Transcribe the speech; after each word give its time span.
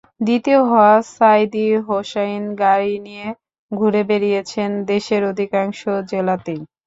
দ্বিতীয় 0.21 0.59
হওয়া 0.63 0.93
সাঈদী 1.11 1.65
হোসাঈন 1.87 2.43
গাড়ি 2.61 2.93
নিয়ে 3.05 3.27
ঘুরে 3.71 4.01
বেড়িয়েছেন 4.09 4.69
দেশের 4.91 5.21
অধিকাংশ 5.31 5.79
জেলাতেই। 6.11 6.61